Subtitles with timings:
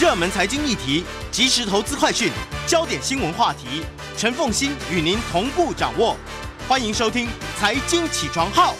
[0.00, 2.32] 热门财经议题、即时投资快讯、
[2.66, 3.84] 焦点新闻话题，
[4.16, 6.16] 陈凤欣与您同步掌握。
[6.66, 7.26] 欢迎收听
[7.58, 8.72] 《财经起床号》。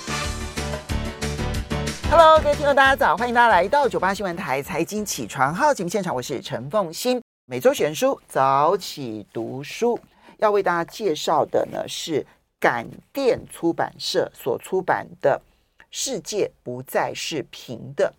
[2.10, 3.18] Hello，各位听众，大家早！
[3.18, 7.20] 欢迎大家来到九八新闻台《财经起床号》节目现场，我是陈凤欣。
[7.44, 10.00] 每周选书早起读书，
[10.38, 12.26] 要为大家介绍的呢是
[12.58, 15.42] 感电出版社所出版的
[15.90, 18.10] 《世界不再是平的》。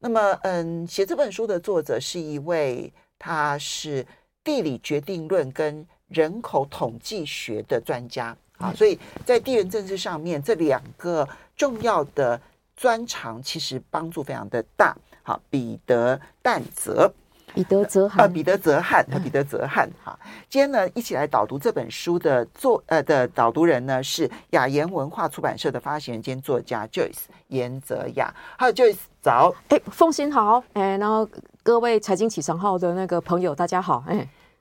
[0.00, 4.06] 那么，嗯，写这本书的作者是一位，他是
[4.44, 12.40] 地理决定论跟人口统计学的专家啊，所以在地缘政治上面，这两个重要的
[12.76, 14.96] 专长其实帮助非常的大。
[15.22, 17.12] 好，彼得但泽。
[17.58, 20.16] 彼得泽汉，呃，彼得泽汉，呃，彼得泽汉，哈，
[20.48, 31.28] 今天呢，一起来导读这本书的作，呃，的导读人呢是雅言文化出版社的发行人兼作家 Joyce 严泽雅，还有 Joyce 早，哎，凤馨好，哎，然后
[31.64, 34.18] 各位财经起床号的那个朋友大家好，哎，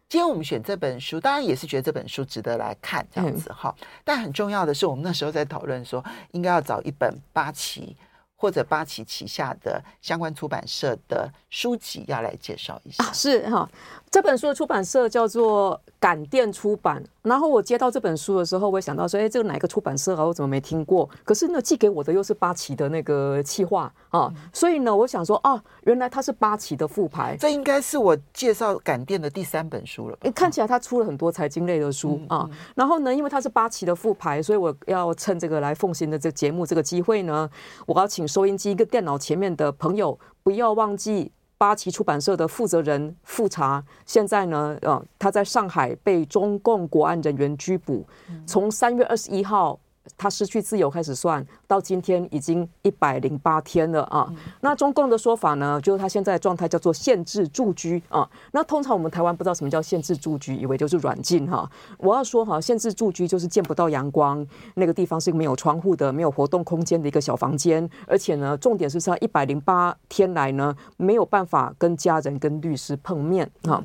[0.09, 7.95] 今天我们选这本书，当然也是觉得这本书值得来看这样子哈，嗯，但很重要的是，我们那时候在讨论说，应该要找一本八旗。
[8.37, 13.11] 或者八旗旗下的相关出版社的书籍要来介绍一下。
[13.11, 13.69] 是哈。
[14.17, 20.25] 这本书的出版社叫做感电出版，然后我接到这本书的时候，我也想到说，哎，这个哪个出版社啊？
[20.25, 21.07] 我怎么没听过？
[21.23, 27.37] 可是呢，寄给我的又是八旗的那个企划啊，嗯、所以呢，我想说，啊，原来它是八旗的副牌。
[27.39, 30.31] 这应该是我介绍感电的第三本书了吧。
[30.31, 32.49] 看起来他出了很多财经类的书、嗯、啊。
[32.73, 37.47] 然后呢，因为它是八旗的副牌，所以我要趁这个来奉行的这个节目这个机会呢，
[37.85, 41.31] 我要请收音机跟电脑前面的朋友不要忘记。
[41.57, 48.05] 八旗出版社的负责人复查，现在呢，呃，他在上海被中共国安人员拘捕，
[48.45, 49.79] 从三月二十一号。
[50.17, 54.31] 他失去自由开始算到今天已经一百零八天了啊！
[54.61, 58.29] 那中共的说法呢，就是他现在状态叫做限制住居啊。
[58.51, 61.69] 那通常我们台湾不知道什么叫限制住居，以为就是软禁哈。
[61.97, 73.83] 我要说哈，限制住居就是见不到阳光，那个地方是没有窗户的、没有活动空间的一个小房间，而且呢，重点是在一百零八天来呢，没有办法跟家人、跟律师碰面啊。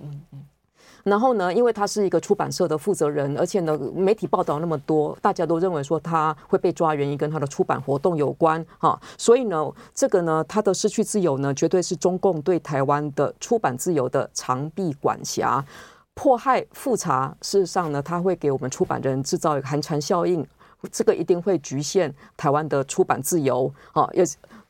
[1.05, 9.01] 然后呢，因为他是一个出版社的负责人，而且呢，媒体报道那么多，大家都认为说他会被抓，原因跟他的出版活动有关哈。
[9.19, 15.65] 所以呢，这个呢，他的失去自由呢，绝对是中共对台湾的出版自由的长臂管辖，
[16.15, 17.37] 迫害复查。
[17.43, 20.47] 事实上呢，他会给我们出版人制造一个寒蝉效应，
[20.93, 24.25] 这个一定会局限台湾的出版自由啊，也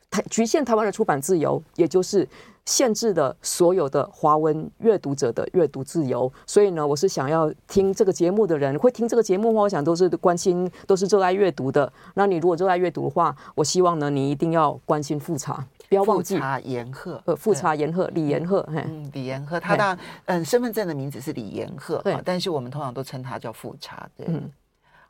[0.09, 2.27] 台局限台湾的出版自由，也就是。
[2.65, 11.91] 限制了所有的华文阅读者的阅读自由，所以呢，我是想要听这个节目的人会听这个节目的话，我想都是关心，都是热爱阅读的。
[12.13, 16.35] 那你如果热爱阅读的话，我希望呢，你一定要关心复查，不要忘记。
[16.35, 24.25] 富察颜赫，呃，复查颜赫，李颜赫，嗯，李颜赫，他的嗯身份证的名字是李颜赫，对，但是我们通常都称他叫复查，对。
[24.29, 24.49] 嗯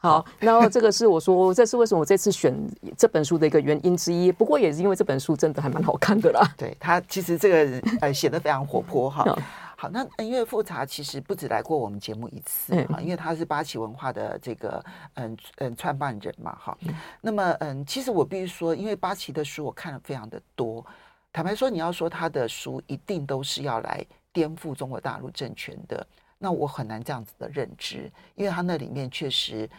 [0.03, 2.53] 好，然后这个是我说，这是为什么我这次选
[2.97, 4.33] 这本书的一个原因之一。
[4.33, 6.45] 不过也是因为这本书真的还蛮好看的啦。
[6.57, 9.23] 对，他其实这个呃写得非常活泼哈。
[9.77, 14.83] 好，那因为富察其实不止来过我们节目一次哈，因为他是八旗文化的这个
[15.13, 16.77] 嗯嗯创办人嘛哈。
[17.21, 20.85] 那么嗯，其实我必须说，因为八旗的书我看了非常的多。
[21.31, 26.05] 坦白说，你要说他的书一定都是要来颠覆中国大陆政权的，
[26.37, 29.69] 那我很难这样子的认知，因为他那里面确实。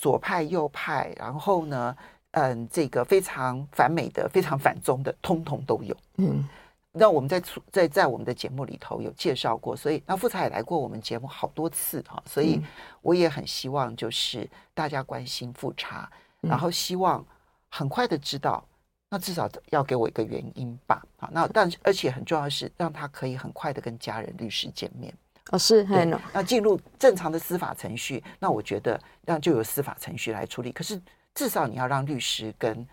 [0.00, 1.94] 左派、右派，然后呢，
[2.30, 5.94] 嗯，这个非常反美的、非常反中的，通通都有。
[6.16, 6.48] 嗯，
[6.90, 7.38] 那我们在
[7.70, 12.58] 在在我们的节目里头有介绍过，所以那富察也来过我们节目好多次哈，所以
[13.02, 16.10] 我也很希望就是大家关心富察，
[16.40, 17.22] 然后希望
[17.68, 18.64] 很快的知道，
[19.10, 21.04] 那至少要给我一个原因吧。
[21.18, 25.12] 好，那但而且很重要的是，让他可以很快的跟家人、律师见面。
[25.50, 25.84] 哦，是，
[26.32, 30.72] 那进入正常的司法程序，那我觉得那就由司法程序来处理。
[30.72, 31.00] 可是
[31.34, 32.86] 至少你要让律师跟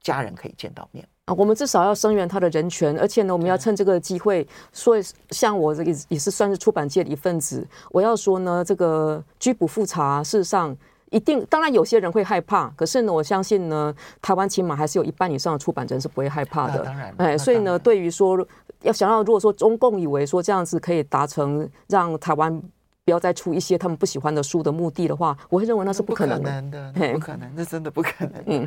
[0.00, 4.96] 家人可以见到面啊，我们至少要声援他的人权，而且呢，我们要趁这个机会说，
[5.30, 10.76] 像我这个也是算是出版界的一份子，我要说呢，这个拘捕复查，事实上
[11.14, 16.84] 一定，当然有些人会害怕，可是呢，我相信呢，台湾起码还是有一半以上的出版人是不会害怕的。
[16.84, 18.46] 当然，哎，所以呢，对于说。
[18.82, 22.54] 要想要，如果说中共以为说这样子可以达成让台湾
[23.02, 28.32] 不要再出一些他们不喜欢的书的目的的话，我会认为那是不可能的，不可能，那真的不可能。
[28.44, 28.66] 嗯，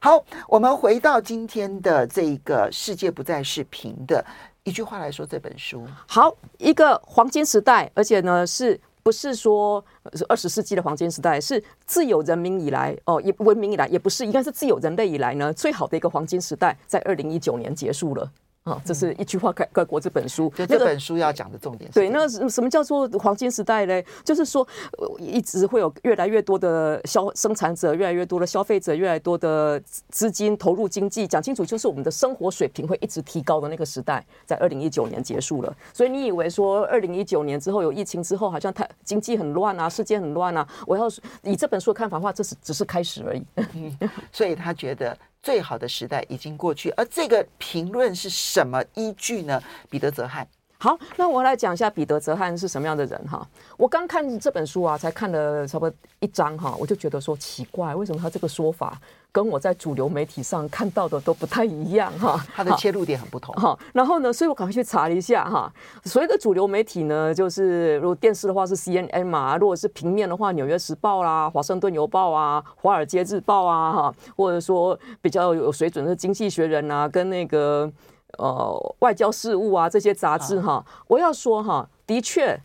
[0.00, 4.24] 好，我们回到今天的这个世界不再是平的，
[4.64, 5.86] 一句话来说这本书。
[6.06, 9.84] 好，一个黄金时代，而且呢，是不是说
[10.28, 11.40] 二十世纪的黄金时代？
[11.40, 18.30] 是自有人民以来哦，也文明以来，也不是，应该是自有人类以来呢最好的一个黄金时代，在二零一九年结束了。
[18.68, 20.52] 啊，这是一句话概概括这本书。
[20.56, 22.10] 就这本书要讲的重点是、那个。
[22.10, 24.04] 对，那个什么叫做黄金时代嘞？
[24.24, 24.66] 就是说，
[25.18, 31.26] 一直会有越来越多的消生产者，越来越多的消费者，越来越多的资金投入经济。
[31.26, 35.74] 讲清楚，就是我们的生活水平会一直提高的那个时代，在二零一九年结束了。
[35.92, 40.66] 所以你以为说二零一九年之后有疫情之后，好像太经济很乱啊，世界很乱啊？
[40.86, 41.08] 我要
[41.42, 43.42] 以这本书的看法的话，这是只是开始而已。
[43.56, 45.16] 嗯，所以他觉得。
[45.42, 49.62] 最好的时代已经过去，而这个评论是什么依据呢？
[49.88, 50.46] 彼得·泽汉。
[50.80, 53.44] 好，那我来讲一下彼得·泽汉是什么样的人哈。
[53.76, 58.96] 我刚看这本书啊，才看了差不多一章哈，我就觉得说奇怪，为什么他这个说法
[59.32, 62.40] 跟我在主流媒体上看到的都不太一样哈？
[62.54, 63.52] 他的切入点很不同。
[63.56, 65.68] 哈，然后呢，所以我赶快去查了一下哈。
[66.04, 77.90] 所谓的主流媒体呢，就是如果电视的话是 CNN 嘛，如果是平面的话，《纽约时报》啦，《华盛顿邮报》啊，《华尔街日报》啊，哈，或者说比较有水准的《经济学人》啊，跟那个。
[78.36, 82.60] 呃，外交事务啊，这些杂志哈，我要说哈，的确，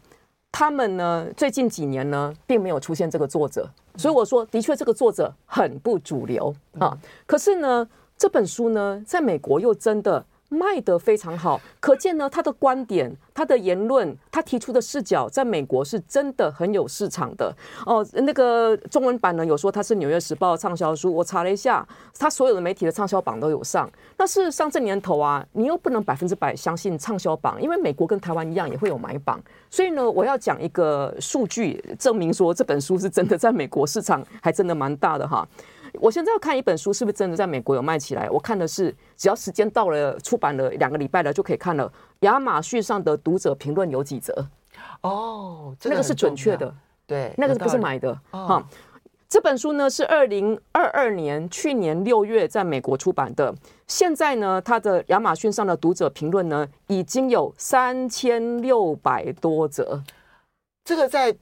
[0.52, 6.98] 他们呢，最近几年呢，并没有出现这个作者，所以我说，的确，这个作者很不主流啊。
[7.26, 7.88] 可是呢，
[8.18, 10.26] 这本书呢，在美国又真的。
[10.54, 17.54] 卖得非常好，可见呢，他的观点、他的言论、他提出的视角，在美国是真的很有市场的
[17.86, 18.06] 哦。
[18.14, 21.86] 那个中文版呢，有说他是《纽约时报》畅销书，我查了一下，
[22.20, 23.90] 他所有的媒体的畅销榜都有上。
[24.18, 29.42] 那事实上这年头啊，你又不能百分之百相信畅销榜，因为美国跟台湾一样也会有买榜。
[29.70, 35.48] 所以呢，我要讲一个数据，证明说这本书是真的在美国市场还真的蛮大的哈。
[36.00, 38.30] 我现在要看一本书是不是真的在美国有卖起来？
[38.30, 41.92] 我看的是，只要时间到了，出版了两个礼拜了就可以看了。
[42.22, 44.34] 亚马逊上的读者评论有几则？
[45.02, 46.74] 哦，那个是准确的，
[47.06, 48.20] 对，那个不是买的。
[48.32, 48.68] 哈，
[49.30, 53.54] 这本书呢是二零二二年去年六月在美国出版的。
[53.88, 60.02] 现在呢，它的亚马逊上的读者评论呢已经有三千六百多则。
[60.84, 61.36] 这个在。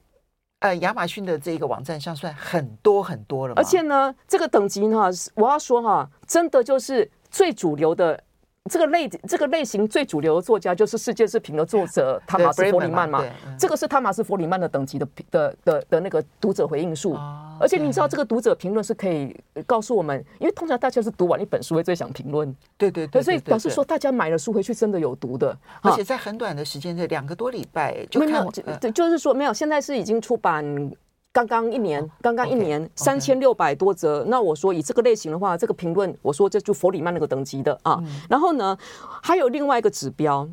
[0.62, 8.24] 呃，亚马逊的这个网站上算很多很多了，而且呢，这个等级呢，我要说哈，真的就是最主流的。
[8.69, 13.24] 这个类这个类型最主流的作家就是世界是平的作者 汤马斯·弗里曼嘛，
[13.58, 17.16] 这个是汤马斯·弗里曼的等级的的的的那个读者回应数，
[17.60, 19.36] 而且你知道这个读者评论是可以
[19.66, 28.48] 告诉我们，因为通常大家是读完一本书会最想评论，对对对，所以表示说大家买了书回去真的有读的，而且在很短的时间内，两个多礼拜就看，
[28.80, 30.92] 对，就是说没有，现在是已经出版。
[31.33, 34.25] 刚刚一年，刚刚一年三千六百多则。
[34.28, 38.04] 那我说以这个类型的话，这个评论，我说这就佛里曼那个等级的啊。
[38.30, 38.78] 然后呢，
[39.24, 40.48] 还有另外一个指标，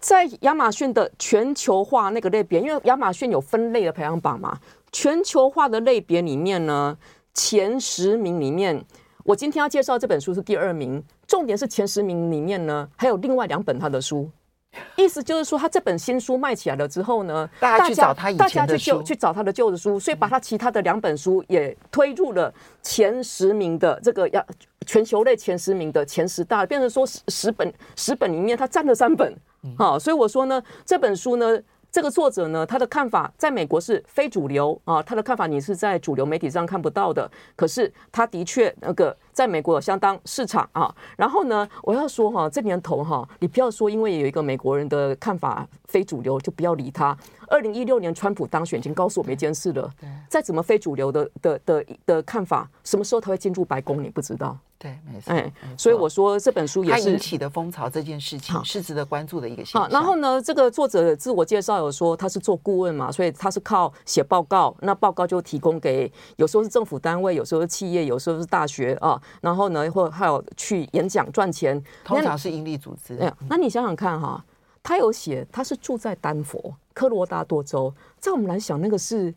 [0.00, 4.58] 在亚马逊的全球化那个类别，因为亚马逊有分类的排行榜嘛，
[4.90, 6.94] 全球化的类别里面呢，
[7.32, 8.84] 前十名里面，
[9.24, 11.02] 我今天要介绍这本书是第二名。
[11.26, 14.30] 重点是前十名里面呢，还有另外两本他的书。
[14.96, 22.52] 意思就是说，他这本新书卖起来了之后呢，大家去找他以前的书，大家去旧去找他的旧的书，所以把他其他的两本书也推入了
[22.82, 24.44] 前十名的这个要
[24.86, 29.36] 全球类前十名的前十大，变成说十十本十本里面他占了三本，
[29.76, 31.60] 好，所以我说呢，这本书呢。
[31.92, 37.30] 这个作者呢，他的看法在美国是非主流啊，他的看法你是在主流媒体上看不到的。
[37.54, 40.92] 可是他的确那个在美国有相当市场啊。
[41.18, 47.14] 然后呢，我要说哈，这年头哈，你不要说因为有一个美国人的看法非主流就不要理他。
[47.48, 49.90] 二零一六年川普当选已经告诉我们一件事了，
[50.32, 54.56] 再怎么非主流的的的的看法，什么时候他会进入白宫，你不知道。
[54.78, 55.30] 对，没错。
[55.30, 59.86] 哎，所以我说这本书也是引起的风潮，这件事情是值得关注的一个现象。
[59.90, 69.20] 然后呢，这个作者的自我介绍有说他是做顾问嘛，所以他是靠写报告，那报告就提供给有时候是政府单位，有时候是企业，有时候是大学啊。
[69.42, 73.18] 然后呢，或还有去演讲赚钱，通常是盈利组织。
[73.18, 74.42] 哎，那你想想看哈，
[74.82, 79.32] 他有写他是住在丹佛科罗拉多州，在我们来想那个是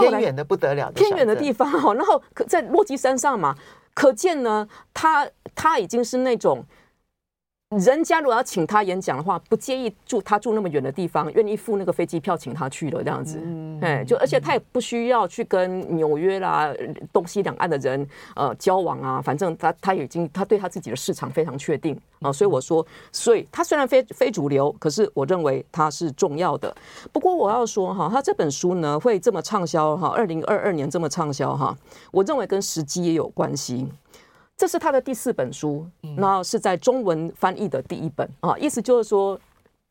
[0.00, 3.56] 偏远的不得了的偏远的地方哦，然后可在落基山上嘛。
[3.94, 6.64] 可见呢，他他已经是那种。
[7.78, 13.40] 人家如果要请他演讲的话，不介意住他住那么远的地方，愿意付那个飞机票请他去了这样子。
[13.80, 16.70] 哎，就而且他也不需要去跟纽约啦、
[17.12, 26.74] 东西两岸的人呃交往啊，反正他他已经他对他自己的市场非常确定啊，所以我说，所以他虽然非非主流，可是我认为他是重要的。
[27.10, 31.74] 不过我要说哈，他这本书呢会这么畅销哈，二零二二年这么畅销哈，
[32.10, 33.88] 我认为跟时机也有关系。
[34.62, 35.84] 这是他的第四本书，
[36.16, 39.36] 那是在中文翻译的第一本啊，意思就是说，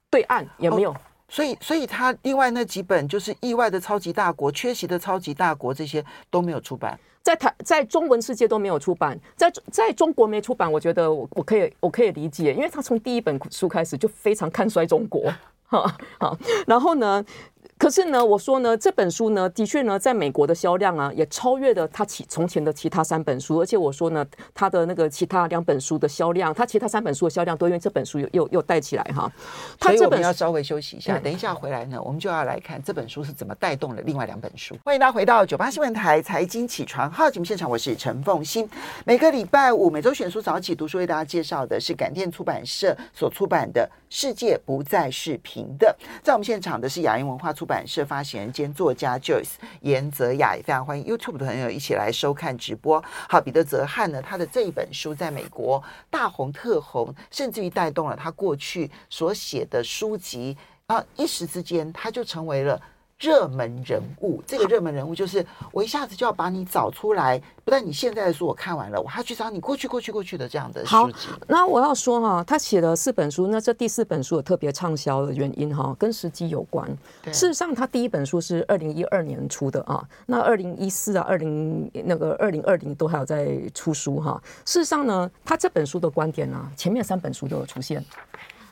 [0.10, 0.96] 对岸也没有，
[1.28, 6.98] 所以，所以他另外那几本就是意外的超级大国、缺席的超级大国这些都没有出版。
[7.22, 15.30] 在台在中文世界都没有出版，在在中国没出版，我觉得我我可以我可以理解，因为他从第一本书开始就非常看衰中国，
[15.68, 17.22] 哈好，然后呢。
[17.82, 23.60] 可是呢，我说呢，这本书呢，的确呢，在美国的销量啊，也超越了他其从前的其他三本书。
[23.60, 24.24] 而且我说呢，
[24.54, 29.28] 他的那个其他两本书的销量，他其他三本书的销量都因为这本书又又又带起来哈。
[29.82, 34.78] 所以我们要稍微休息一下，等一下回来呢，我们就要来看这本书是怎么带动了另外两本书。
[34.86, 38.70] 欢迎大家回到九八新闻台财经起床号节目现场，我是陈凤欣。
[39.08, 45.96] 每个礼拜五每周选书早起读书，为大家介绍的是感电出版社所出版的《世界不再是平的》。
[46.22, 53.02] 在我们现场的是雅音文化出版版社发行人兼作家 Joyce 颜泽雅，也非常欢迎 YouTube 的朋友一起来收看直播。
[53.30, 62.78] 好，彼得泽汉呢，他的这一本书在美国大红特红，甚至于带动了他过去所写的书籍啊，一时之间他就成为了。
[63.22, 71.28] 热门人物，这个热门人物就是我一下子就要把你找出来，不但你现在的书我看完了，我还要去找你过去、过去、过去的这样的书籍。
[71.28, 76.90] 好，那我要说哈，他写了四本书，那这第四本书有特别畅销的原因哈，跟时机有关。
[77.26, 84.42] 事实上，他第一本书是二零一二年出的啊，那二零一四啊，二零那个二零二零都还有在出书哈。
[84.66, 88.04] 事实上呢，他这本书的观点呢，前面三本书都有出现。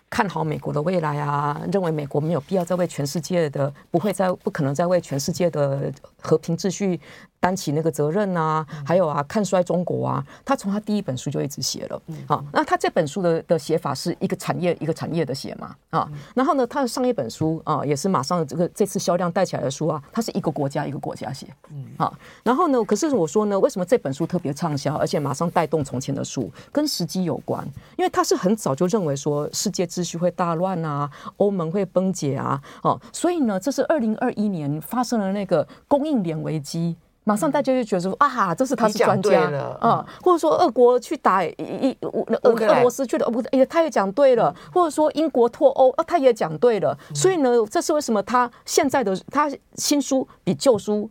[0.09, 6.99] 看好美国的未来啊，认为美国没有必要再为全世界的，不会再不可能再为全世界的和平秩序。
[7.39, 12.43] 担起那个责任啊，还有啊，看衰中国啊，他从他第一本书就一直写了啊。
[12.51, 16.09] 那他这本书的的写法是一个产业一个产业的写嘛啊。
[16.35, 22.11] 然后呢，他的上一本书啊，也是马上这个这次销量带起来的书啊，它是一个国家一个国家写，嗯啊。
[22.43, 27.65] 然后呢，可是我说呢，为什么这本书特别畅销，而且马上带动从前的书，跟时机有关，
[27.97, 36.97] 因为他是很早就认为说世界秩序会大乱啊，欧盟会崩解啊，哦，所以呢，这是二零二一年发生了那个供应链危机。
[37.29, 42.09] 马上大家就觉得说啊，这是他是专家了啊，或者说俄国去打一一俄
[42.41, 46.97] 俄罗斯去了，不，也他也讲对了，或者说英国脱欧，啊，他也讲对了。
[47.13, 51.07] 所以呢，这是为什么他现在的他新书比旧书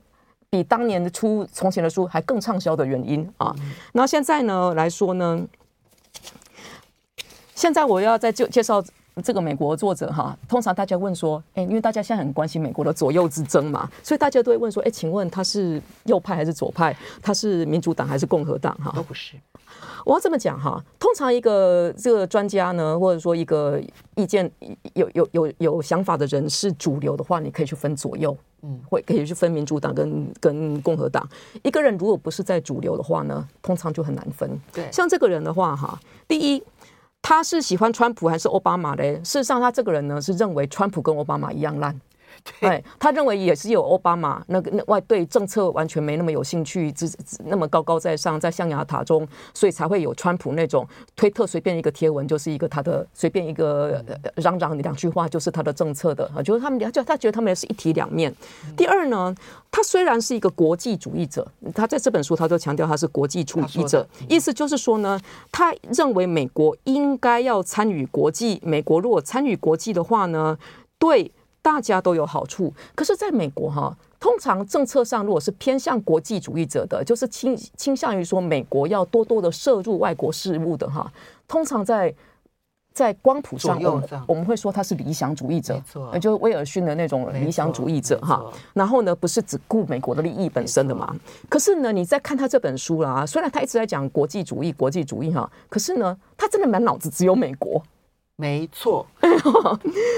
[0.51, 3.55] 比当年的出从前的书还更畅销的原因啊。
[3.93, 5.47] 那现在呢来说呢，
[7.55, 8.83] 现在我要再就介绍。
[9.23, 16.97] 这个美国作者哈，通常大家问说，哎，因为大家现在很关心美国的左右之争嘛，所以大家都会问说，哎，请问他是右派还是左派？
[17.23, 18.75] 他是民主党还是共和党？
[18.77, 19.35] 哈，都不是。
[20.05, 23.81] 我要这么讲哈，通常一个这个专家呢，或者说一个
[24.15, 24.51] 意见
[24.95, 31.29] 有有有有想法的人是主流的话，你可以去分左右，嗯，会可以去分民主党跟跟共和党。
[31.63, 34.59] 一个人如果不是在主流的话呢，通常就很难分。
[34.73, 36.63] 对，像这个人的话哈，第一。
[37.21, 39.17] 他是喜欢川普还是奥巴马嘞？
[39.17, 42.01] 事实上，他这个人呢是认为川普跟奥巴马一样烂。
[42.61, 47.11] 对，他认为也是有奥巴马那个那外对政策完全没那么有兴趣，只
[47.45, 54.04] 那么高高在上，在象牙塔中，所以才会有川普那种推特随便一个贴文就是一个他的随便一个
[54.37, 58.35] 嚷嚷两句话就是他的政策的啊，就是他们就他觉得他们是一体两面。
[58.76, 59.35] 第二呢，
[59.71, 65.21] 他虽然是一个国际主义者，他在这本书他都强调他是国际主义者，意思就是说呢，
[65.52, 70.59] 他认为美国应该要参与国际，美国如果参与国际的话呢，
[70.99, 71.30] 对。
[71.69, 81.13] 大家都有好处，可是在美国哈，通常政策上如果是偏向国际主义者的，就是倾倾向于说美国要多多的涉入外国事务的哈，
[81.47, 82.15] 通常在
[82.95, 88.43] 在光谱上，我们我们会说他是理想主义者，没错，就是威尔逊的那种理想主义者哈。
[88.73, 91.15] 然后呢，不是只顾美国的利益本身的嘛。
[91.51, 97.83] 可是呢，你在看他这本书啦，虽然他一直在讲国际主义，国际主义哈，可是呢，他真的满脑子只有美国。
[98.41, 99.05] 没错，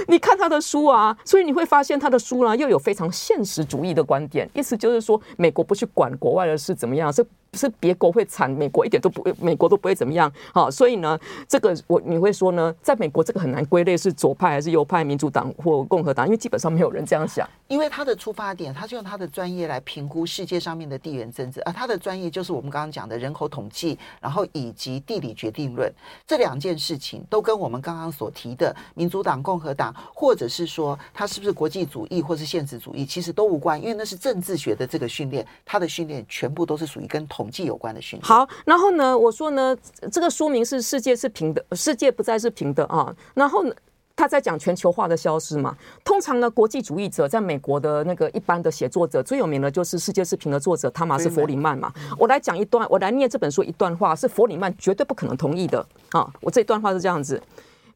[0.08, 7.24] 你看他的书啊，所以你会发现他的书呢、又有非常现实主义的观点，意思就是说，美国不去管国外的事怎么样，是。
[7.54, 10.32] 是别国会惨，美国一点都不会，美国都不会怎么样。
[10.54, 17.44] 好，所以呢，这个我你会说呢，在美国这个很难归类是左派还是右派，民主党或共和党，因为基本上没有人这样想。
[17.66, 25.92] 因为他的出发点，他就用他的专业来评估世界上面的地缘政治，而他的专业就是我们刚刚讲的人口统计，然后以及地理决定论
[26.28, 38.28] 这两件事情，都跟我们刚刚所提的民主党、共和党，或者是说他是不是国际主义或是现实主义，其实都无关，因为那是政治学的这个训练，他的训练全部都是属于跟统计有关的训练。
[38.28, 39.74] 好，然后呢，我说呢，
[40.12, 43.16] 这个说明是“世界是平的”，世界不再是平的啊。
[43.32, 43.74] 然后呢，
[44.14, 45.74] 他在讲全球化的消失嘛。
[46.04, 51.90] 通常呢，国际主义者在美国的那个一般的写作者最有名的就是《世界是平的》作者汤马斯·弗里曼嘛。
[52.18, 56.30] 我来讲一段，我来念这本书一段话，是弗里曼绝对不可能同意的啊。
[56.42, 57.42] 我这段话是这样子：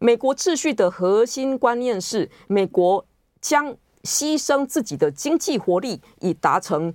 [0.05, 3.03] 美国秩序的核心观念是，美国
[3.41, 6.93] 将牺牲自己的经济活力以达成。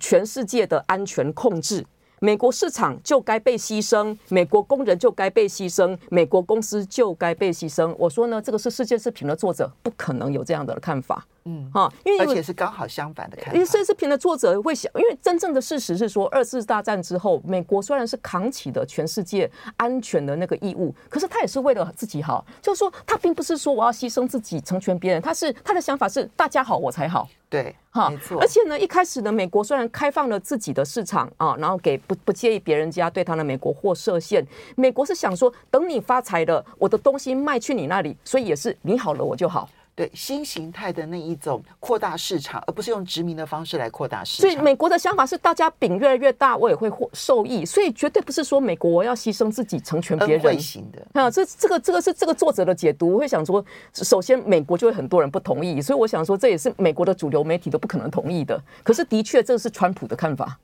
[0.00, 1.84] 全世界的安全控制。
[2.18, 7.94] 美国市场就该被牺牲，美国工人就该被牺牲，美国公司就该被牺牲。
[7.98, 13.52] 我说呢，这个是世界视频的作者不可能有这样的看法，嗯，哈，因为而且是刚好相反的看法。
[13.52, 27.28] 因为世界视频的作者会想，因为真正的事实是说，二次大战之后，美国虽然是扛起的全世界安全的那个义务，可是他也是为了自己好，就是说他并不是说我要牺牲自己成全别人，他是他的想法是大家好我才好。
[27.50, 28.40] 对，哈，没错。
[28.40, 34.42] 而且呢，一开始呢，美国虽然开放了自己的市场啊，然后给不不介意别人家对他的美国货设限，
[34.74, 39.68] 美国是想说，等你发财了，我的东西卖去你那里，所以也是你好了我就好。
[39.94, 44.50] 对新形态的那一种扩大市场，而不是用殖民的方式来扩大市场。
[44.50, 47.64] 所以美国的想法是，大家饼越来越大，我也会获受益。
[47.64, 50.42] 所以绝对不是说美国我要牺牲自己成全别人。
[50.42, 53.12] 会型的啊，这这个这个是这个作者的解读。
[53.12, 58.60] 我会想说，首先美国就会很多人不同意，所以我想说，这也是美国的主流媒体都不可能同意的。
[58.82, 60.58] 可是的确，这是川普的看法。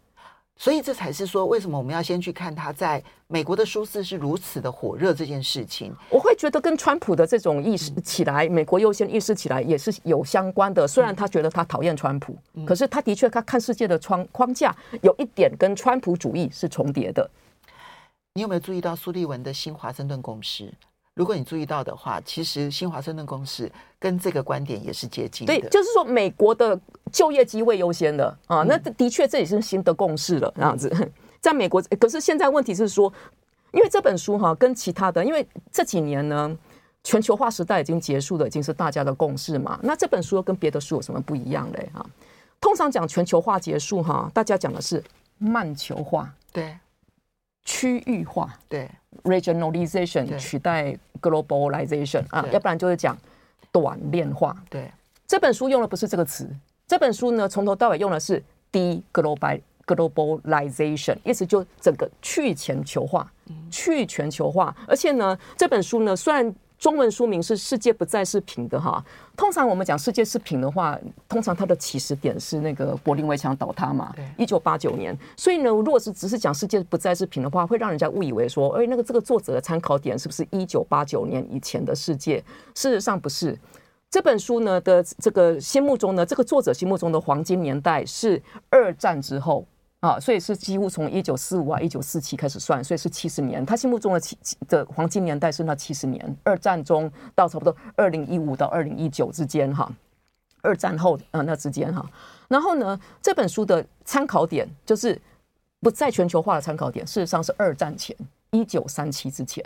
[0.58, 5.94] 所以这才是说，为什么我们要先去看他在美国的舒适是如此的火热这件事情。
[6.10, 10.86] 我会觉得跟川普的这种意识起来，美国优先意识起来也是有相关的。
[10.86, 12.36] 虽然他觉得他讨厌川普，
[12.66, 17.30] 可是他的确他看世界的窗框架有一点跟川普主义是重叠的。
[18.34, 20.74] 你有没有注意到苏利文的新华盛顿共识？
[21.18, 25.52] 如果你注意到的话，其实新华盛顿共识跟这个观点也是接近的。
[25.52, 30.52] 对，就是说美国的就业机会优先的啊，那的确这也是新的共识了。
[30.54, 30.88] 这样子，
[31.42, 33.12] 在美国，可是现在问题是说，
[33.72, 36.56] 因为这本书哈跟其他的，因为这几年呢，
[37.02, 39.76] 全球化时代已经结束了，已经是大家的共识嘛。
[39.82, 41.90] 那这本书跟别的书有什么不一样嘞？
[41.92, 42.06] 哈，
[42.60, 45.02] 通常讲全球化结束哈，大家讲的是
[45.38, 46.78] 慢球化，对，
[47.68, 48.90] 区域化，对
[49.24, 50.96] ，regionalization 取代。
[51.20, 53.18] globalization 啊，要不然就是讲
[53.72, 54.56] 短链化。
[54.70, 54.88] 对，
[55.26, 56.48] 这本书用的不是这个词，
[56.86, 63.28] 这本书呢从头到尾用的是 de-globalization，意思就整个去全球化，
[63.68, 64.72] 去全球化。
[64.86, 66.54] 而且呢，这本书呢虽然。
[66.78, 69.04] 中文书名是《世界不再是平的》哈。
[69.36, 75.16] 通常我们讲世界是平的话，通常它的起始点是那个柏林围墙倒塌嘛，一九八九年。
[75.36, 82.38] 所以呢，如果是只是讲世界不再是平的话，会让人家误以为说，哎，那个这个作者的参考点是不是一九八九年以前的世界？
[82.74, 83.58] 事实上不是。
[84.10, 89.66] 这本书呢的这个心目中呢，这个作者心目中的黄金年代是二战之后。
[90.00, 93.66] 啊，所以是几乎从一九四五啊，一九四七开始算，所以是七十年。
[93.66, 99.90] 他心目中的七的黄金年代是那七十年，二战中到差不多二零一五到二零一九之间哈，
[100.62, 102.08] 二战后呃那之间哈。
[102.46, 105.20] 然后呢，这本书的参考点就是
[105.80, 108.16] 不在全球化的参考点，事实上是二战前
[108.52, 109.64] 一九三七之前，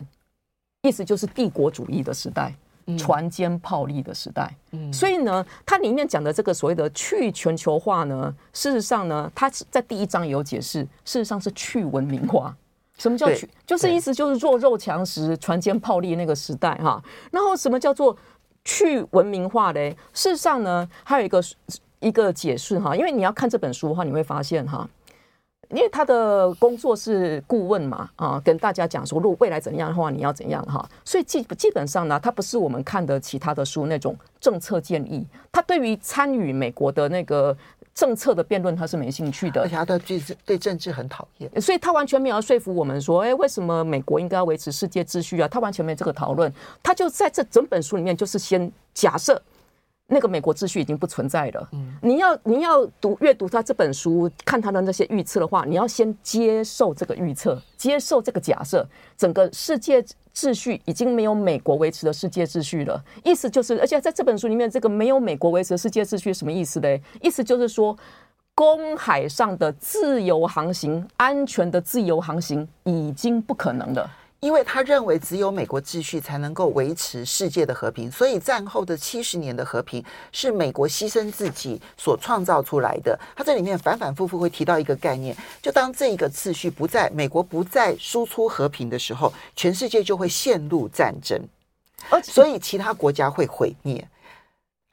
[0.81, 2.55] 意思就是帝国主义的时代。
[2.99, 12.55] 船坚炮利的时代，嗯，所以呢，它里面讲的这个所谓的去全球化呢，事实上呢，它在第一章也有解释，事实上是去文明化。
[12.99, 13.49] 什么叫去？
[13.67, 17.03] 就是意思就是弱肉强食、船坚炮利那个时代哈。
[17.31, 18.17] 然后什么叫做
[18.65, 19.97] 去文明化嘞？
[20.13, 21.43] 事实上呢，还有一个
[22.01, 24.89] 一个解释哈，因为你要看这本书的话，你会发现哈。
[25.73, 37.57] 因为他的工作是顾问嘛，啊，跟大家讲说，如果未来怎样的话，你要怎样哈，所以基基本上呢，他不是我们看的其他的书那种政策建议，他对于参与美国的那个
[37.95, 45.49] 政策的辩论，他是没兴趣的，而且他对政治对政治很讨厌，所以他完全没有说服我们说，哎，为什么美国应该要维持世界秩序啊？
[45.49, 49.41] 他完全没这个讨论，他就在这整本书里面就是先假设。
[50.13, 51.69] 那个美国秩序已经不存在了。
[51.73, 63.03] 嗯，你要你要读阅读他这本书，看他的那些预测的话，你要先接受这个预测，接受这个假设，整个世界秩序已经没有美国维持的世界秩序了。
[63.25, 66.89] 意思就是，而且在这本书里面，这个没有美国维持的世界秩序什么意思呢？
[67.23, 67.97] 意思就是说，
[68.55, 74.11] 公海上的自由航行、安全的自由航行已经不可能了。
[74.43, 83.17] 因为他认为只有美国秩序才能够维持世界的和平，所以战后的七十年的和平是美国牺牲自己所创造出来的。
[83.37, 91.41] 他这里面反反复复会提到一个概念，就当这一个秩序不在，美国不再输出和平的时候，全世界就会陷入战争，
[92.25, 94.05] 所以其他国家会毁灭。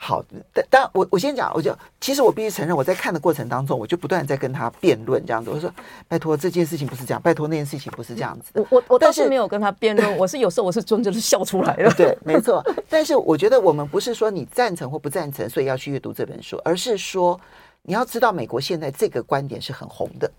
[0.01, 5.49] 好，但但我我先讲，我就其实我必须承认，我在看的过程当中，我就不断在跟他辩论这样子。
[5.49, 5.69] 我说
[6.07, 11.91] ：“拜托，这件事情不是这样，拜托那件事情不是这样子。”我我我倒是没有跟他辩论，我是有时候我是真的是笑出来了。
[11.99, 12.63] 对，没错。
[12.87, 17.37] 但是我觉得我们不是说你赞成或不赞成，所以要去阅读这本书，而是说
[17.81, 20.31] 你要知道美国现在这个观点是很红的。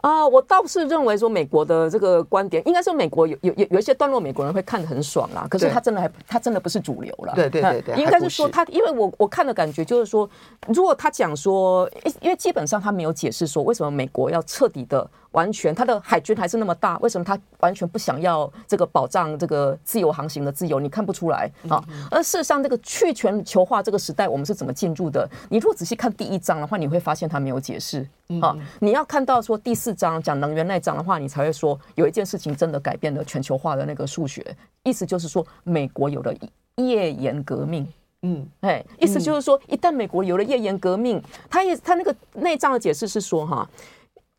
[0.00, 5.46] 啊，我倒是认为说美国的这个观点，应该说美国有有有有一些段落，美国人会看得很爽啦。
[5.50, 7.32] 可是他真的还他真的不是主流了。
[7.34, 10.28] 对对对对，应该是说他，因为我我看的感觉就是说，
[10.68, 11.88] 如果他讲说，
[12.20, 15.08] 因为基本上他没有解释说为什么美国要彻底的。
[15.34, 20.78] 完全，他的海军还是那么大，为什么他完全不想要这个保障这个自由航行的自由？
[20.78, 21.82] 你看不出来啊？
[22.08, 25.28] 而事实上，这个去全球化这个时代，我们是怎么进入的？
[25.50, 28.08] 你如果仔细看第一章的话，你会发现他没有解释
[28.40, 28.56] 啊。
[28.80, 34.44] 你要看到说第四章讲能源那章的话，你才会说有一件事情真的改变了全球化的那个数学。
[34.82, 36.34] 意思就是说，美国有了
[36.76, 37.86] 页岩革命。
[38.22, 43.68] 嗯，哎，意思就是说，一旦美国有了页岩革命，他也他那个那章的解释是说哈。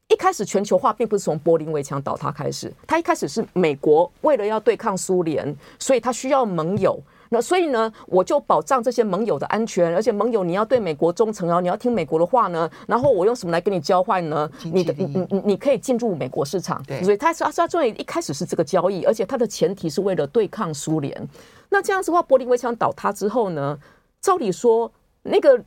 [0.07, 6.99] 一开始全球化并不是从柏林围墙倒塌开始，它一开始是美国为了要对抗苏联，所以它需要盟友。
[7.29, 12.69] 那所以呢，我就保障这些盟友的安全，而且盟友你要对美国忠诚啊，你要听美国的话呢。
[12.87, 14.49] 然后我用什么来跟你交换呢？
[14.63, 16.83] 你的你你你可以进入美国市场。
[16.87, 21.29] 对，所以他他他作为一开始是这个交易，而且它的前提是为了对抗苏联。
[21.69, 23.77] 那这样子的话，柏林围墙倒塌之后呢，
[24.21, 24.91] 照理说
[25.23, 25.59] 那个。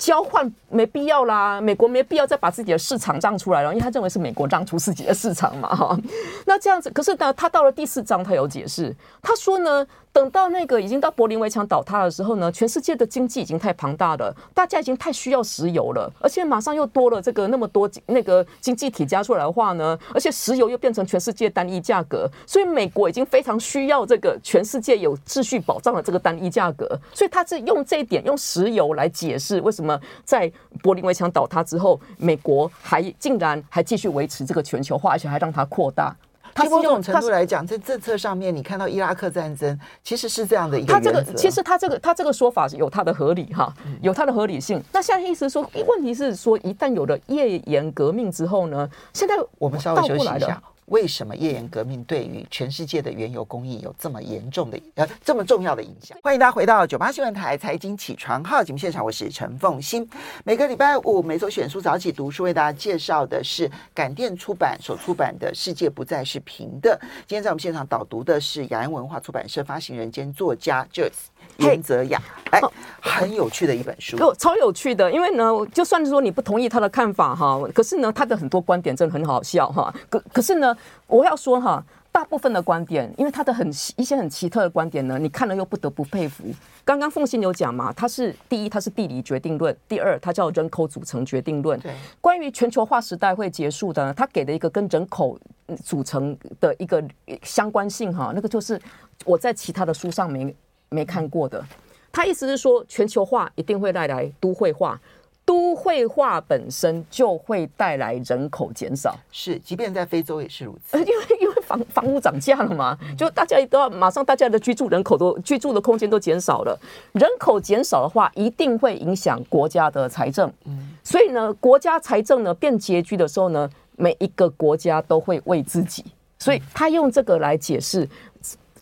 [0.00, 5.98] 交换没必要啦，美国没必要再把自己的市场让出来了，因为他认为是美国让出自己的市场嘛，哈。
[6.44, 9.86] 那这样子，可是呢，他到了第四章，他有解释，他说呢。
[10.16, 30.50] 等到那个已经到柏林围墙倒塌的时候呢，全世界的经济已经太庞大了，大家已经太需要石油了，而且马上又多了这个那么多那个经济体加出来的话呢，而且石油又变成全世界单一价格，所以美国已经非常需要这个全世界有秩序保障的这个单一价格，所以他是用这一点用石油来解释为什么在
[30.82, 36.14] 柏林围墙倒塌之后，美国还竟然还继续维持这个全球化，而且还让它扩大。
[36.54, 41.12] 从某种程度来讲，在政策上面，你看到伊拉克战争其实是这样的一个原则。
[41.12, 44.82] 他这个其实他这个他这个说法有他的合理哈，有他的合理性。
[44.90, 50.62] 那现在意思是说，问题是说，一旦有了页岩革命之后呢，现在我们稍微休息一下。
[50.86, 56.16] 为什么页岩革命对于全世界的原油供应有这么严重的呃这么重要的影响？
[56.22, 60.08] 欢迎大家回到九八新闻台财经起床号节目现场，我是陈凤欣。
[60.44, 66.96] 每个礼拜五每周选书早起读书，为大家介绍的是感电出版所出版的《世界不再是平的》。
[67.26, 71.26] 今天在我们现场导读的是雅安文化出版社发行人兼作家 Joyce。
[71.58, 72.60] 颜泽雅，哎，
[73.00, 75.10] 很有趣的一本书，哦，超有趣的。
[75.10, 79.92] 因为呢，就算是说你不同意他的看法哈，可是呢，他的很多观点真的很好笑哈。
[80.08, 81.82] 可可是呢，我要说哈，
[82.12, 86.44] 大部分的观点，因为他的很一些很奇特的观点呢，你看了又不得不佩服。
[86.84, 91.78] 刚刚凤馨有讲嘛，他是第一，他是地理决定论；第二，他叫人口组成决定论。
[91.80, 95.38] 对，关于全球化时代会结束的，他给的一个跟人口
[95.84, 97.02] 组成的一个
[97.42, 98.80] 相关性哈，那个就是
[99.24, 100.54] 我在其他的书上没。
[100.88, 101.64] 没看过的，
[102.12, 104.98] 他意思是说，全球化一定会带来都会化，
[105.44, 109.16] 都会化本身就会带来人口减少。
[109.30, 110.96] 是，即便在非洲也是如此。
[111.02, 116.78] 因为因为房房屋涨价了嘛，就大家都要马上，大家的居住人口都居住的空间都减少了。
[117.12, 120.50] 人口减少的话，一定会影响国家的财政。
[120.64, 126.04] 嗯，所以呢，国家财政呢变拮据的时候呢，每一个国家都会为自己。
[126.38, 128.08] 所以他用这个来解释。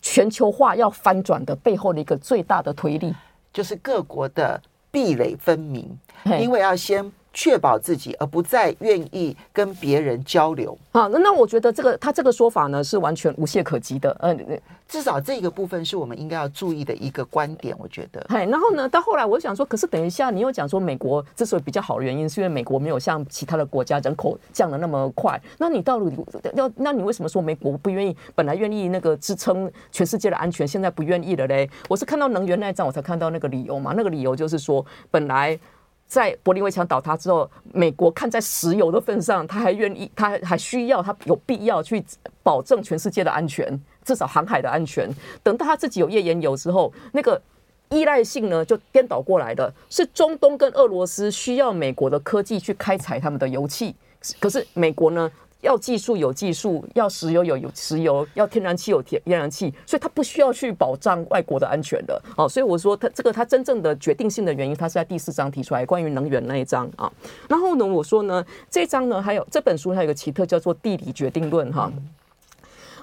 [0.05, 3.11] 全球化要翻转的背后的一个最大的推力，
[3.51, 5.97] 就是各国的壁垒分明，
[6.39, 7.11] 因为要先。
[7.35, 10.75] 确保自己，而不再愿意跟别人交流。
[10.93, 14.15] 好，那那我觉得这个他这个说法呢，是完全无懈可击的。
[14.21, 17.75] 嗯，至少这个部分是我们应该要注意的一个观点。
[17.77, 25.37] 我觉得，然后呢，到后来我想说，可是等一下，你又讲说美国之所以比较好的原因，是因为美国没有像其他的国家人口降的那么快。
[25.57, 26.15] 那你到底
[26.55, 28.15] 要，那你为什么说美国不愿意？
[28.33, 31.69] 本来愿意那个支撑全世界的安全，现在不愿意了嘞？
[31.89, 33.93] 我是看到能源那一章，我才看到那个理由嘛。
[33.97, 35.59] 那个理由就是说，本来。
[36.07, 42.03] 在柏林围墙倒塌之后，美国看在石油的份上，他还愿意，他还需要，他有必要去
[42.43, 45.09] 保证全世界的安全，至少航海的安全。
[45.43, 47.41] 等到他自己有页岩油之后，那个
[47.89, 53.95] 依赖性呢就颠倒过来的，是中东跟俄罗斯需要美国的科技去开采他们的油气，
[54.39, 55.29] 可是美国呢？
[55.65, 62.21] 要技术有技术，要石油有有石油，要天然气有天然气，所以它不需要去保障外国的安全的。
[62.37, 67.11] 哦，所以我说它这个它真正的决定性的原因，它是在第四章提出来关于能源那一章啊。
[67.49, 71.91] 然后呢，我说呢，这章呢还有这本书还有个奇特叫做地理决定论哈。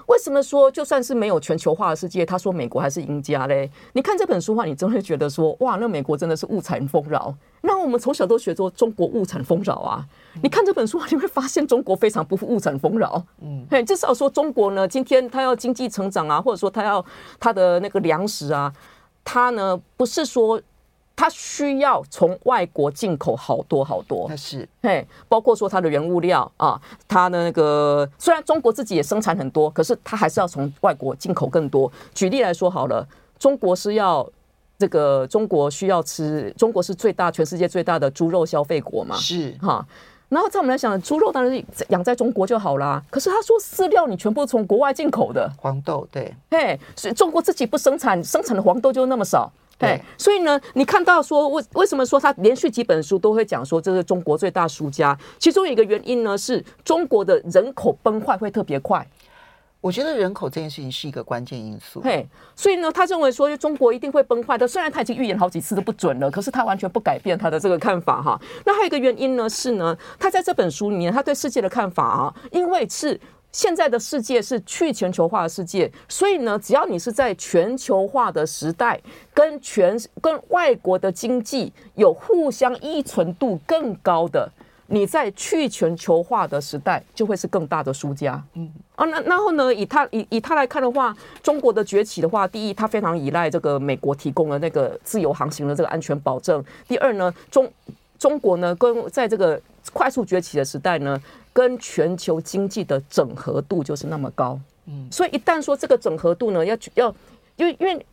[0.07, 3.69] 为什么说就算是没有全球化的世界，他说美国还是赢家嘞？
[3.93, 7.33] 你看这本书的话，你真会觉得说哇，那美国真的是物产丰饶。
[7.61, 10.05] 那我们从小都学说中国物产丰饶啊。
[10.41, 13.23] 你看这本书，你会发现中国非常不物产丰饶。
[13.41, 17.03] 嗯，嘿，至少说中国呢，今天它要经济成长啊，或者说它要
[17.39, 18.73] 它的那个粮食啊，
[19.23, 20.61] 它呢不是说
[21.15, 31.91] 它需要从外国进口好多好多，那是，嘿，包括说它的原物料啊，它的那个虽然中国自己也生产很多，可是它还是要从外国进口更多。
[32.13, 34.27] 举例来说好了，中国是要
[34.77, 39.85] 这个中国需要吃，中国是最大全世界最大的猪肉消费国嘛，是哈。
[40.29, 42.99] 然后在我们来想，猪肉当然是养在中国就好啦。
[43.11, 49.51] 可是他说饲料你全部从国外进口的，黄豆对，嘿，所以中国自己不生产，生产的黄豆就那么少。
[49.83, 55.17] 对，所以呢，你看到说为为什么说他连续几本书都会讲说这是中国最大输家？
[55.37, 59.05] 其中一个原因呢，是中国的人口崩坏会特别快。
[59.81, 61.99] 我觉得人口这件事情是一个关键因素。
[62.01, 64.65] 嘿，所以呢，他认为说中国一定会崩坏的。
[64.65, 68.39] 虽然他已经预言好几次都不准了，可是他完全不改变他的这个看法哈。
[68.65, 73.19] 那还有一个原因呢，是呢，他在这本书里面他对世界的看法啊，因为是。
[73.53, 78.99] 现在的世界是去全球化的世界，所以呢，只要你是在全球化的时代，
[79.31, 84.51] 跟全跟外国的经济有互相依存度更高的，
[84.87, 88.43] 你在去全球化的时代就会是更大的输家。
[88.55, 97.71] 嗯啊，那然后呢，以他以以他来看的话，中国的崛起的话，第一，他非常依赖这个美国提供的那个自由航行的这个安全保证；第二呢，中
[98.17, 99.61] 中国呢，跟在这个
[99.91, 101.21] 快速崛起的时代呢。
[101.53, 107.15] 跟全球经济的整合度就是那么高，嗯，所以一旦说这个整合度呢，要要，
[107.55, 108.05] 因为因为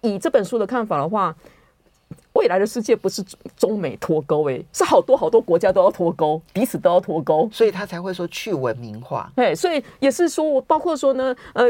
[0.00, 1.34] 以这本书的看法的话，
[2.32, 3.24] 未来的世界不是
[3.56, 11.66] 中美脱钩，哎，是好多好多国家都要脱钩，彼此都要脱钩，所以他才会说去文明化，对，所以也是说我包括说呢，呃。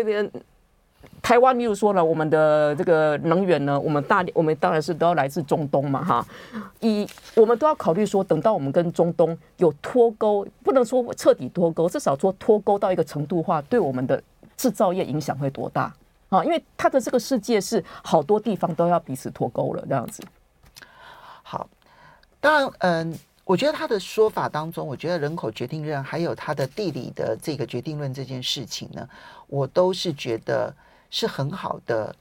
[1.21, 6.27] 台湾，例如说呢，我们的这个能源呢，我们大我们当然是都要来自中东嘛，哈。
[6.81, 14.23] 以我们都要考虑说，等到我们跟中东有脱钩，不能说彻底脱钩，至少说脱钩到一个程度的话，对我们的
[14.57, 15.93] 制造业影响会多大
[16.31, 16.43] 啊？
[16.45, 20.23] 因为它的这个世界是好多地方都要彼此脱钩了，这样子。
[21.43, 21.69] 好，
[22.41, 29.07] 当然，嗯，我觉得他的说法当中，我觉得人口决定论还有他的地理的这个决定论这件事情呢，
[29.49, 30.75] 我都是觉得。
[31.11, 32.15] 是很好的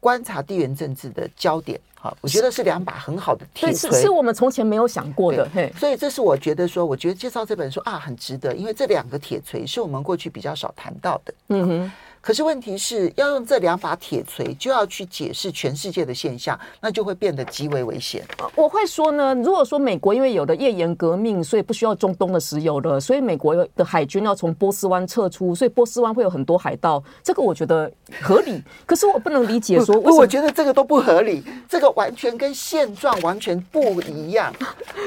[0.00, 11.92] 观察地缘政治的焦点，哈，我觉得是两把很好的铁锤，是是我们从前没有想过的，嘿，所以这是我觉得说，我觉得介绍这本书啊很值得，因为这两个铁锤是我们过去比较少谈到的，嗯哼。
[12.22, 18.24] 可是问题是要用这两把铁锤，就要去解释全世界的现象，那就会变得极为危险。
[18.54, 27.90] 我会说呢，如果说美国因为有了页岩革命，所以不需要中东的石油了，所以美国的海军要从波斯湾撤出，所以波斯湾会有很多海盗，这个我觉得
[28.22, 28.62] 合理。
[28.86, 34.54] 可是我不能理解说， 我觉得这个都不合理，这个完全跟现状完全不一样。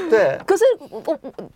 [0.09, 0.65] 对，可是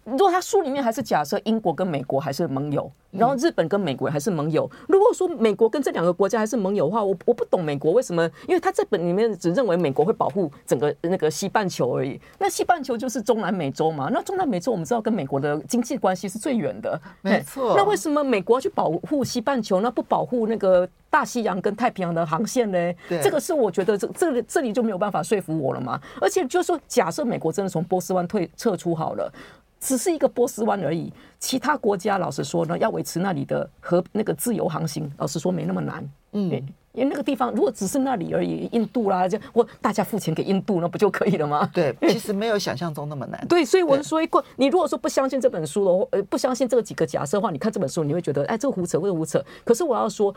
[0.06, 12.22] 如果他书里面还是假设英国跟美国还是盟友，然后日本跟美国还是盟友，如果说美美国跟这两个国家还是盟友的话，我我不懂美国为什么，因为他这本里面只认为美国会保护整个那个西半球而已。
[12.38, 17.74] 那西半球就是中南美洲嘛，那中南美洲我们知道跟美国的经济关系是最远的，没错。
[17.76, 22.78] 那为什么美国要去保护西半球，那不保护那个大西洋跟太平洋的航线呢？
[23.08, 26.00] 对，这个是我觉得这这里这里就没有办法说服我了嘛。
[26.22, 29.34] 而且就是说，假设美国真的从波斯湾退撤出好了。
[29.80, 36.08] 只是一个波斯湾而已，其他国家老实说呢，要维持那里的和那个自由航行，老实说没那么难。
[36.34, 36.50] 嗯，
[36.94, 41.70] 因为那个地方如果只是那里而已，印度啦，就我大家付钱给印度，那不就可以了吗？
[41.74, 43.48] 对， 其实没有想象中那么难。
[43.48, 49.44] 对，所以我是说，过你如果说不相信这本书的话，呃，不相信这几个假设的话，你看这本书，你会觉得，哎，这个胡扯，这个胡扯。
[49.64, 50.34] 可是我要说。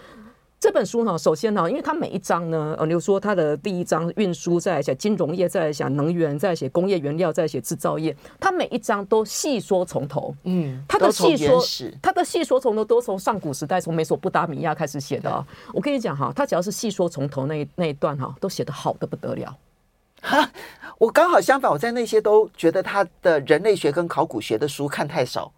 [0.62, 10.33] 这本书呢，首先呢，因为它每一章呢，呃，比如说它的第一章运输，再来写金融业，再来写能源，再来写工业原料，再来写制造业，它每一章都细说从头。
[10.44, 11.61] 嗯，它的细说，
[12.01, 15.44] 它的细说从头都从上古时代，从美索不达米亚开始写的啊。
[15.72, 19.59] 我跟你讲哈，它只要是细说从头那一那一段哈，都写得好的不得了。
[20.20, 20.48] 哈，
[20.96, 25.53] 我刚好相反，我在那些都觉得他的人类学跟考古学的书看太少。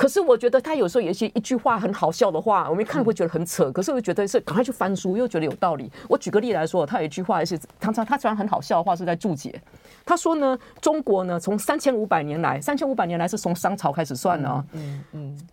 [0.00, 3.70] 可是我觉得他有时候有一些一句话很好笑的话，我们一看会觉得很扯。
[3.70, 5.92] 可是我觉得是赶快去翻书，又觉得有道理。
[6.08, 9.60] 我举个例来说，他有一句话是常常他虽然很好笑的话是在注解。
[10.06, 15.48] 他说呢，中国呢从三千五百年来，三千五百年来是从商朝开始算的啊，嗯嗯，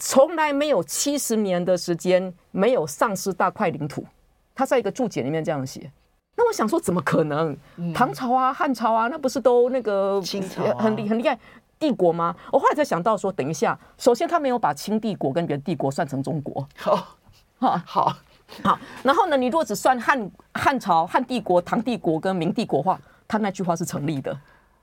[0.00, 4.04] 从来没有七十年的时间没有丧失大块领土。
[4.52, 5.88] 他在一个注解里面这样写。
[6.34, 7.56] 那我想说，怎么可能？
[7.94, 11.38] 唐朝啊、汉朝啊，那不是都那个清朝很厉很厉害。
[11.78, 12.34] 帝国吗？
[12.52, 16.66] 我后来才想到说，等一下，首先他没有把清帝国跟元帝国算成中国。
[16.76, 17.16] 好，
[17.58, 18.16] 好，好，
[18.62, 18.78] 好。
[19.02, 24.36] 然后呢，你如果只算汉汉朝、汉帝国、唐帝国跟明帝国的话，他那句话是成立的。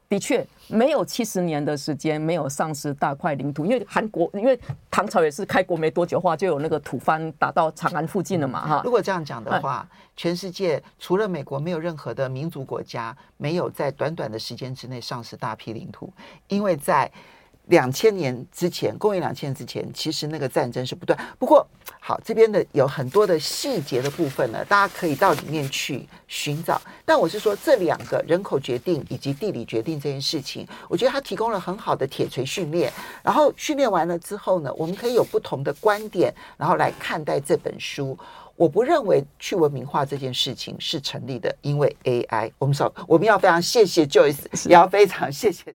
[0.07, 8.81] 的确没有七十年的时间，没有丧失大块领土，因为韩国，因为唐朝也是开国没多久的话，就有那个吐蕃打到长安附近了嘛，哈。
[8.83, 16.11] 如果这样讲的话，全世界除了美国，没有任何的民族国家没有在短短的时间之内丧失大批领土，
[16.47, 17.11] 因为在。
[17.67, 21.17] 两千年之前，公元两千年之前，其实那个战争是不断。
[21.39, 21.65] 不过，
[21.99, 26.79] 好，这边的有很多的细节的部分呢，大家可以到里面去寻找。
[27.03, 32.91] 但我是说，这两个人口决定以及地理决定这件事情，我觉得它提供了很好的铁锤训练。
[33.23, 38.17] 然后训练完了之后呢，我们可以有不同的观点，然后来看待这本书。
[38.57, 42.49] 我不认为去文明化这件事情是成立的，因为 AI。
[42.57, 45.73] 我们说，我们要非常谢谢 Joyce，也要非常谢谢。